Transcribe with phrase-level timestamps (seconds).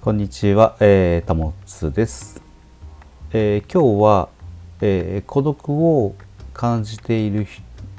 [0.00, 2.40] こんにちは、えー、たもつです、
[3.32, 4.28] えー今日は、
[4.80, 6.14] えー孤独を
[6.54, 7.48] 感じている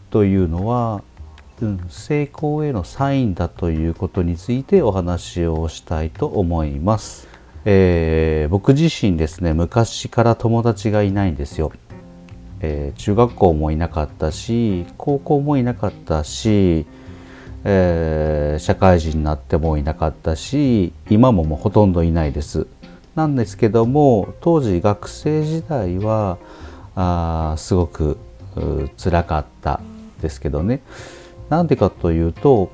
[0.10, 1.04] というのは、
[1.62, 7.28] うん、成功へのサインだということについてお話をしたいと思います、
[7.66, 11.74] えー僕自身ですね昔から友達がいないんですよ、
[12.62, 16.86] えー中学校もいなかったし高校もいなかったし
[17.64, 22.68] えー社会人になってもいなかったし今ももうほとんどいないです。
[23.16, 26.38] なんですけども当時学生時代は
[26.96, 28.18] あすごく
[28.56, 29.80] う辛かった
[30.22, 30.82] ですけどね。
[31.50, 32.70] なんでかというと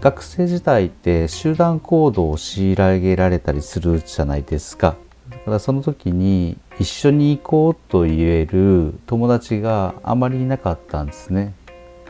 [0.00, 4.96] 学生時代って集団行動を強いらげられたりするじゃないですか。
[5.30, 11.54] だからその時に一緒に行こうと言える友達があまりいなかったんですね。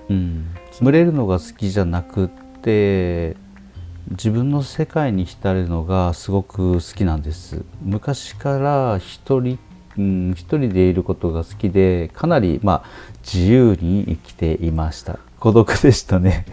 [0.09, 0.47] うん、
[0.81, 2.29] 群れるのが好きじゃなくっ
[2.63, 3.37] て
[4.11, 7.63] 自分の世界に浸るのがすごく好きなんです。
[7.83, 9.59] 昔から一人、
[9.99, 12.85] うん、一人でいることが好きでかなりまあ
[13.21, 15.19] 自由に生きていました。
[15.39, 16.47] 孤独でしたね。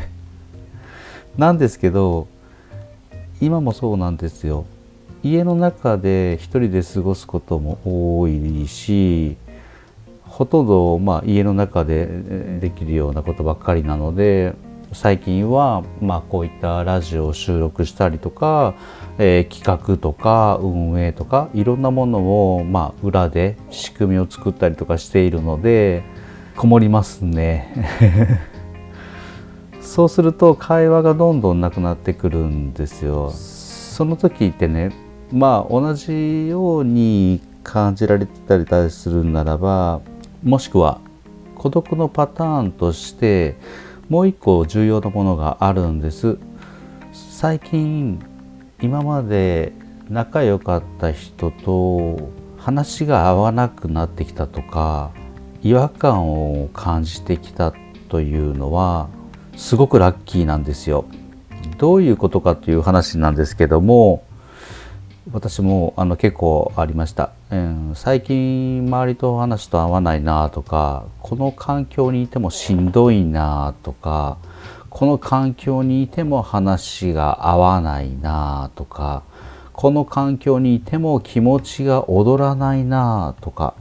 [1.37, 2.27] なんですけど
[3.39, 4.65] 今もそうなんですよ。
[5.23, 9.37] 家の中で一人で過ごすことも多いし
[10.35, 14.53] ほとんど、まあ、家の中でできるようなことばっかりなので
[14.91, 18.75] 最近は、まあ、こういったラジオを収録したりとか、
[19.17, 26.03] えー企画とか運営とかいろんなものを、まあ、裏で仕組みを作ったりとかしているので
[26.57, 27.87] こもりますね。
[29.79, 33.29] そうすると会話がどんどんなくなってくるんですよ。
[33.31, 34.91] その時ってね
[35.31, 40.01] まあ同じように感じられてたりするならば
[40.45, 41.01] もしくは
[41.55, 43.55] 孤独のパターンとして
[44.09, 46.37] もう一個重要なものがあるんです。
[47.11, 48.23] 最近
[48.79, 49.73] 今まで
[50.07, 55.09] 仲良かった人と話が合わなくなってきたとか
[55.63, 57.73] 違和感を感じてきた
[58.09, 59.09] というのは
[59.57, 61.05] すごくラッキーなんですよ。
[61.79, 64.23] どういうことかという話なんですけども
[65.31, 74.37] 私もあの結構ありました、うん、最近周りと話と合わないなとかこの環境にいてもしんどいなとか
[74.91, 79.23] この環境にいても話が合わないなとか
[79.73, 83.73] この環境にいても気持ちが躍らないなとか、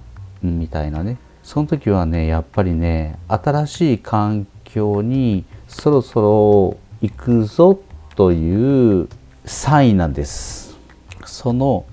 [0.43, 1.19] うんみたいなね。
[1.45, 7.81] その時はねやっぱりね新しい環境にそろそろ行くぞ
[8.17, 9.09] という
[9.45, 10.64] サインなんです。
[11.27, 11.87] その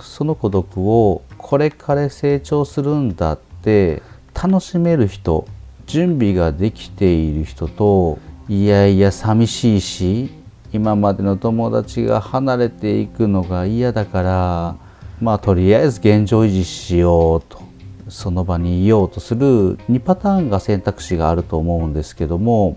[0.00, 4.02] その孤独をこれから成長するんだって
[4.34, 5.46] 楽しめる人
[5.86, 10.30] 準備ができている人といやいや寂しいし
[10.72, 14.76] 今までの友達が離れていくのが嫌だから
[15.20, 17.62] まあとりあえず現状維持しようと
[18.08, 22.76] その場にいようとする2パターンが選択肢があると思うんですけども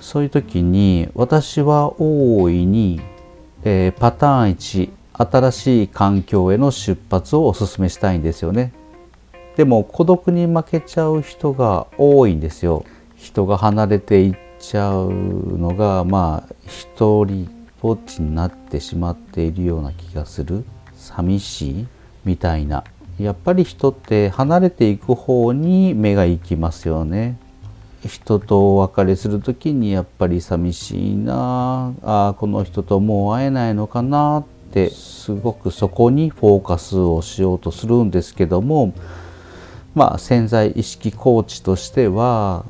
[0.00, 3.00] そういう時に私は大いに、
[3.64, 8.72] えーパターン1新しい環境への出発をお勧めしたいんですよね。
[9.56, 12.84] でも孤独に負けちゃう人が多いんですよ。
[13.16, 17.48] 人が離れていっちゃうのがまあ一人
[17.80, 20.64] ぼっちになってしまっているような気がする
[20.94, 21.86] 寂しい
[22.24, 22.84] みたいな
[23.18, 27.38] やっぱり人って離れていく方に目が行きますよね。
[28.06, 38.94] 人とお別れする時にやっぱり寂しいなあこの人ともう会えないのかなってすごくそこにフォーカスをしようとするんですけども
[39.94, 42.64] まあ潜在意識コーチとしては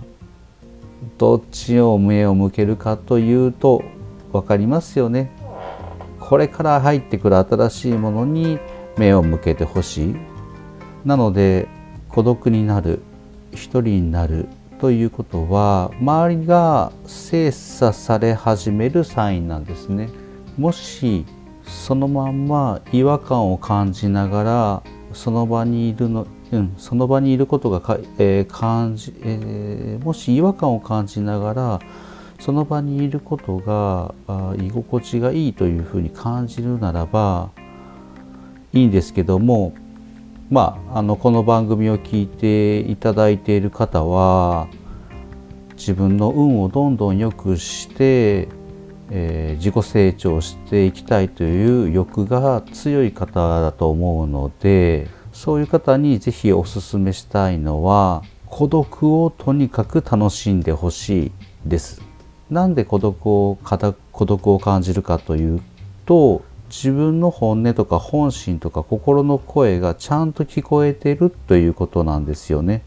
[1.18, 3.82] どっちを目を向けるかというと
[4.32, 5.30] 分かりますよね。
[6.18, 8.58] これから入ってくる新しいものに
[8.96, 10.16] 目を向けてほしい。
[11.04, 11.68] なので
[12.08, 13.02] 孤独になる
[13.52, 14.48] 一人になる
[14.80, 20.08] ということは周りが精査され始めるサインなんですね。
[20.58, 21.24] もし
[21.64, 24.82] そのまんま違和感を感じながら
[25.12, 31.80] その場にいるの、うん、その場にいることがか、えー感じ、えーもし違和感を感じながら
[32.40, 37.50] その場にいることがあ居心地がいいというふうに感じるならば
[38.72, 39.74] いいんですけども
[40.52, 44.68] まあ、あのこの番組を聞いていただいている方は
[45.76, 48.48] 自分の運をどんどん良くして、
[49.14, 61.32] えー自己成長していきたいという欲が強い方だと思うのでそういう方にぜひお勧めしたいのは孤独をとにかく楽しんでほしい
[61.64, 62.02] です。
[62.50, 63.58] なんで孤独を
[64.10, 65.62] 孤独を感じるかという
[66.04, 72.82] と自分の本音とか本心とか心の声がちゃんと聞こえてるということなんですよね。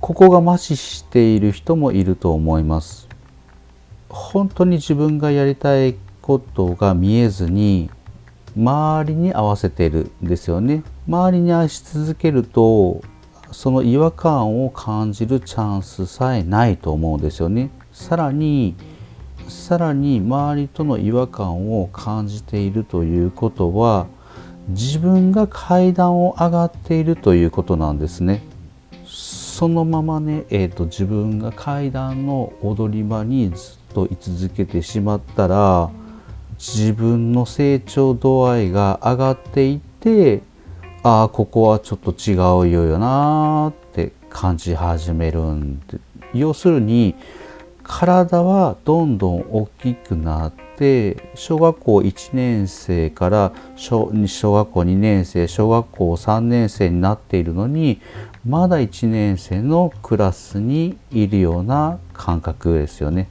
[0.00, 3.11] ここが麻痺している人もいると思います。
[4.12, 7.90] 本当に自分がやりたいことが見えずに
[8.54, 10.84] 周りに合わせてるんですよね。
[11.08, 13.00] 周りに愛し続けると
[13.52, 17.70] その違和感を感じるチャンスさえないと思うんですよね。
[17.92, 18.74] さらに
[19.48, 24.06] さらに周りとの違和感を感じているということは
[24.68, 28.42] 自分が階段を上がっているということなんですね。
[29.06, 35.90] そのままね、えーと、自分が階段の踊り場にずっと居続けてしまったら
[36.58, 40.42] 自分の成長度合いが上がっていって
[41.02, 45.98] ああここはちょっと違うよよなって感じ始めるんで
[46.32, 47.14] 要するに
[47.82, 58.00] 体はどんどん大きくなって小学校1年生から小小学校2年生小学校3年生になっているのに
[58.46, 63.28] まだ1年生のクラスにいるような感覚ですよね。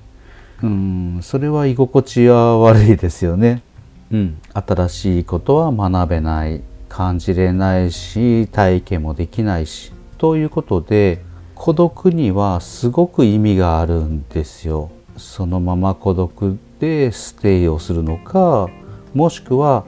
[0.63, 3.63] うんそれは居心地は悪いですよね。
[4.11, 11.23] うん、新しいことは学べない感じれないし体験もできないしということで
[11.55, 14.91] 孤独にはすごく意味があるんですよ。
[15.17, 18.67] そのまま孤独でステイをするのか
[19.13, 19.85] もしくは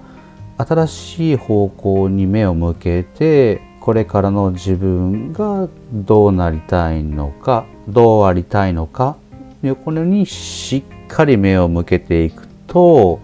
[0.58, 9.18] 新しい方向に目を向けてこれからの自分がどうなりたいのかどうありたいのか
[9.72, 13.20] これにしっかり目を向けていくと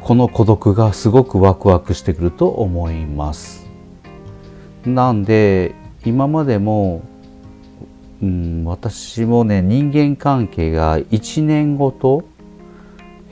[0.00, 3.68] この孤独がすごくワクワクしてくると思います。
[4.84, 5.74] なんで
[6.04, 7.02] 今までも
[8.22, 12.22] うん、私もね人間関係が1年ごと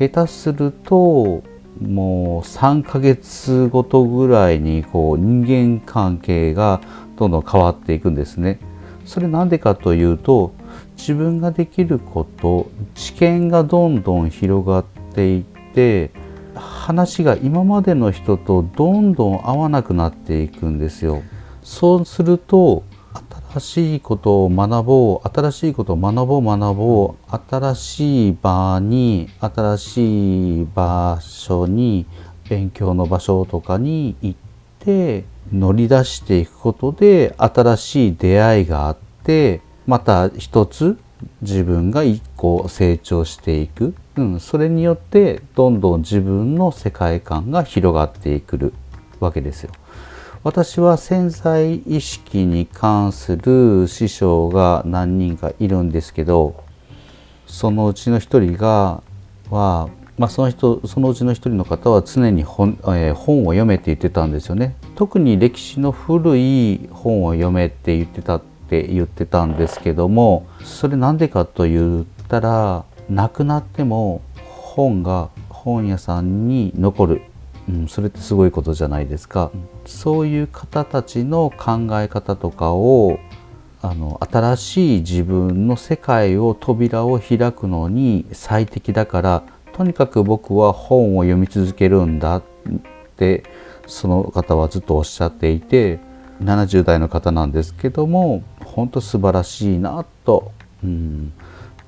[0.01, 1.45] 下手すると
[1.81, 6.81] もう3ヶ月ごとぐらいにこう人間関係が
[7.17, 8.59] どんどん変わっていくんですね。
[9.05, 10.53] それなんでかというと
[11.01, 15.45] 自分ができること知見がどんどん広がっていっ
[15.75, 16.11] て
[16.55, 21.23] 話が今までの人とどんどん合わなくなっていくんですよ。
[21.63, 22.85] そうすると
[23.53, 32.07] 新しいことを学ぼう新しいことを学ぼう学ぼう新しい場に新しい場所に
[32.49, 34.39] 勉強の場所とかに行っ
[34.81, 39.61] て乗り出していくことで新しい出会いがあって
[39.91, 40.97] また一つ
[41.43, 48.73] 自分が一個成長していく、うん、それによってどんどん自分の世界観が広がっていく
[49.19, 49.73] わけですよ。
[50.45, 56.63] 私は潜在意識に関する師匠が何人かいるんですけど
[57.49, 59.03] そのうちの一人が
[59.51, 59.89] は、
[60.19, 64.77] まあ、その人そのうちの一人の方は常に本,、えー、本を読めって言ってたんですよね。
[64.95, 77.23] 特に歴史の古い本を読めって言ってたって言ってたんですけどもそれなんでかと言ったら亡くなっても本が本屋さんに残る。
[77.69, 83.19] うん、それってすごいことじゃないですか、うん、そういう方たちの考え方とかを
[83.83, 92.43] あの新しい自分の世界を扉を開くのに最適だからとにかく僕は本を読み続けるんだっ
[93.17, 93.45] て
[93.87, 96.01] その方はずっとおっしゃっていて
[96.43, 101.33] 70代の方なんですけども本当素晴らしいなと、うん、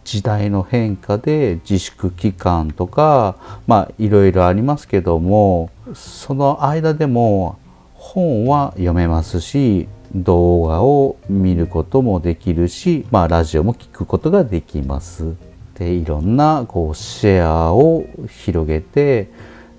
[0.05, 7.59] 時代の変化で自粛期間とかまあいろいろありますけどもその間でも
[7.95, 15.35] 本は読めますし動画を見ることもできるし、まあ、ラジオも聞くことができます。
[15.79, 19.31] でいろんなこうシェアを広げて、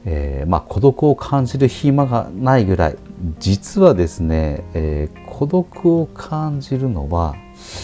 [0.06, 2.98] えー、まあ、孤独を感じる暇がないぐらい
[3.40, 7.36] 実はですね、えー、孤独を感じるのは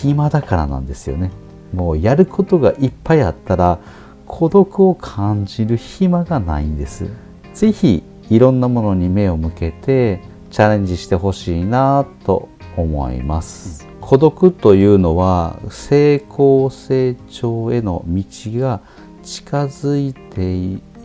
[0.02, 1.32] 暇だからなんですよね。
[1.74, 3.80] もうやることがいっぱいあったら
[4.26, 7.10] 孤独を感じる暇がないんです。
[7.54, 10.22] ぜひいろんなものに目を向けて
[10.52, 13.88] チャレンジしてほしいなと思います。
[14.02, 18.24] 孤独というのは成功成長への道
[18.60, 18.82] が
[19.24, 20.54] 近づいて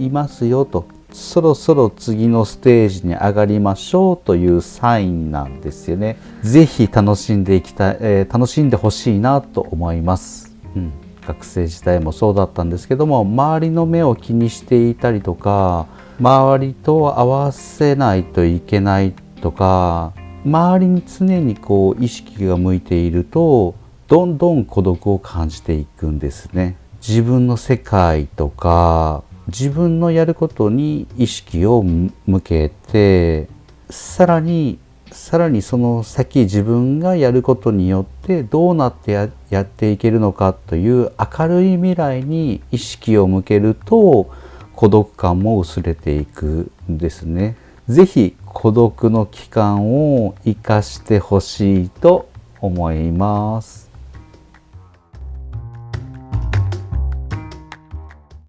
[0.03, 6.17] いますよとそろそろ次のステージに上がりましょうというサインなんですよね。
[6.43, 10.57] ぜひ楽しんでいきたい、えー、楽しんでほしいなと思います。
[10.75, 10.93] うん、
[11.25, 15.87] 学生時代もそうだったんですけども周りの目を気にしていたりとか
[16.19, 20.13] 周りと合わせないといけないとか
[20.45, 23.77] 周りに常にこう意識が向いていると
[24.09, 26.77] どんどん孤独を感じていくんですね。
[27.07, 33.49] 自分の世界とか自分のやることに意識を向けて
[33.91, 34.79] さらに
[35.13, 39.13] さらにその先自分がやることによってどうなって
[39.51, 44.31] やっていけるのかという明るい未来に意識を向けると
[44.75, 47.57] 孤独感も薄れていくんですね。
[47.87, 52.29] 是非孤独の期間を生かしてほしいと
[52.61, 53.84] 思います。